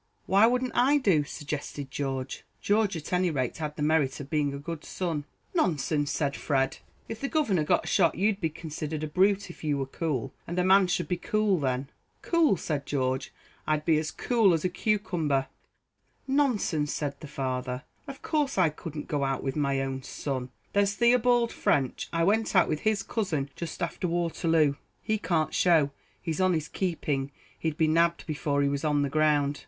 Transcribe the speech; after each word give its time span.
"Why 0.25 0.47
wouldn't 0.47 0.71
I 0.73 0.97
do?" 0.97 1.23
suggested 1.25 1.91
George. 1.91 2.43
George, 2.59 2.97
at 2.97 3.13
any 3.13 3.29
rate, 3.29 3.57
had 3.57 3.75
the 3.75 3.83
merit 3.83 4.19
of 4.19 4.31
being 4.31 4.51
a 4.51 4.57
good 4.57 4.83
son. 4.83 5.25
"Nonsense," 5.53 6.09
said 6.09 6.35
Fred; 6.35 6.77
"if 7.07 7.21
the 7.21 7.27
governor 7.29 7.63
got 7.63 7.87
shot 7.87 8.15
you'd 8.15 8.41
be 8.41 8.49
considered 8.49 9.03
a 9.03 9.07
brute 9.07 9.51
if 9.51 9.63
you 9.63 9.77
were 9.77 9.85
cool; 9.85 10.33
and 10.47 10.57
a 10.57 10.63
man 10.63 10.87
should 10.87 11.07
be 11.07 11.17
cool 11.17 11.59
then." 11.59 11.87
"Cool," 12.23 12.57
said 12.57 12.87
George; 12.87 13.31
"I'd 13.67 13.85
be 13.85 13.99
as 13.99 14.09
cool 14.09 14.55
as 14.55 14.65
a 14.65 14.69
cucumber." 14.69 15.45
"Nonsense," 16.27 16.91
said 16.91 17.19
the 17.19 17.27
father; 17.27 17.83
"of 18.07 18.23
course 18.23 18.57
I 18.57 18.69
couldn't 18.69 19.07
go 19.07 19.23
out 19.23 19.43
with 19.43 19.55
my 19.55 19.81
own 19.81 20.01
son; 20.01 20.49
there's 20.73 20.95
Theobald 20.95 21.51
French; 21.53 22.09
I 22.11 22.23
went 22.23 22.55
out 22.55 22.67
with 22.67 22.79
his 22.79 23.03
cousin 23.03 23.51
just 23.55 23.83
after 23.83 24.07
Waterloo." 24.07 24.77
"He 25.03 25.19
can't 25.19 25.53
show 25.53 25.91
he's 26.19 26.41
on 26.41 26.53
his 26.53 26.69
keeping. 26.69 27.31
He'd 27.59 27.77
be 27.77 27.87
nabbed 27.87 28.25
before 28.25 28.63
he 28.63 28.67
was 28.67 28.83
on 28.83 29.03
the 29.03 29.07
ground." 29.09 29.59